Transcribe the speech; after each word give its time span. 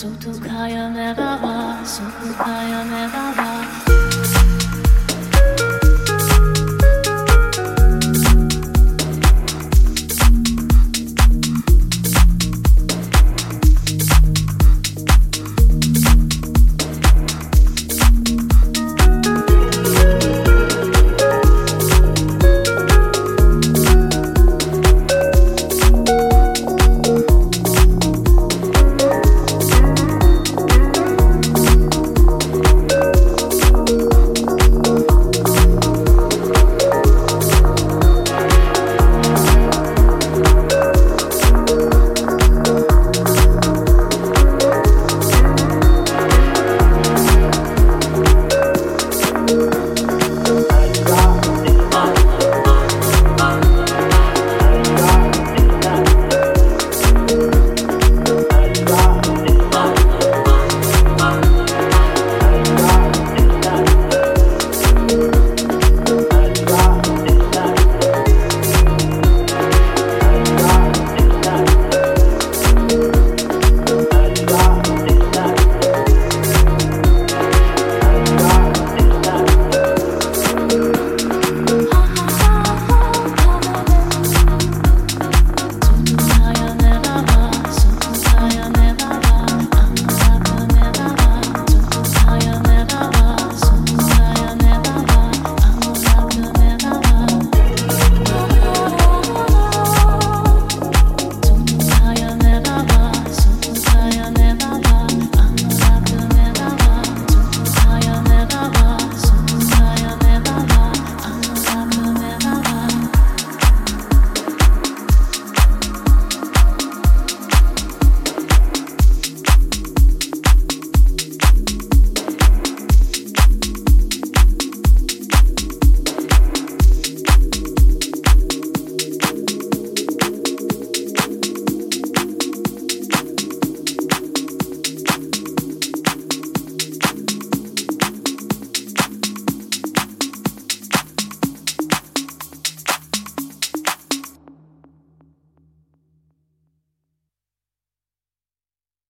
소독하여 0.00 0.88
내가 0.88 1.36
와 1.42 1.84
소독하여 1.84 2.84
내가 2.84 3.18
와. 3.36 3.79